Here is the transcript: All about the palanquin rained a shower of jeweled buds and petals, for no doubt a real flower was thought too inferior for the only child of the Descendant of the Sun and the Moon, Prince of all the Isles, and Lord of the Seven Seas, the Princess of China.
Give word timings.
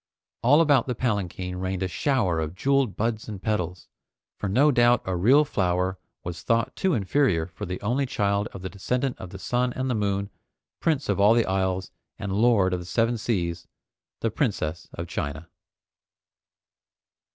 All 0.41 0.61
about 0.61 0.87
the 0.87 0.95
palanquin 0.95 1.59
rained 1.59 1.83
a 1.83 1.87
shower 1.87 2.39
of 2.39 2.55
jeweled 2.55 2.95
buds 2.97 3.29
and 3.29 3.39
petals, 3.39 3.87
for 4.35 4.49
no 4.49 4.71
doubt 4.71 5.03
a 5.05 5.15
real 5.15 5.45
flower 5.45 5.99
was 6.23 6.41
thought 6.41 6.75
too 6.75 6.95
inferior 6.95 7.45
for 7.45 7.67
the 7.67 7.79
only 7.81 8.07
child 8.07 8.47
of 8.47 8.63
the 8.63 8.69
Descendant 8.71 9.19
of 9.19 9.29
the 9.29 9.37
Sun 9.37 9.73
and 9.73 9.91
the 9.91 9.93
Moon, 9.93 10.31
Prince 10.79 11.07
of 11.07 11.19
all 11.19 11.35
the 11.35 11.45
Isles, 11.45 11.91
and 12.17 12.31
Lord 12.33 12.73
of 12.73 12.79
the 12.79 12.85
Seven 12.87 13.15
Seas, 13.15 13.67
the 14.21 14.31
Princess 14.31 14.89
of 14.93 15.07
China. 15.07 15.49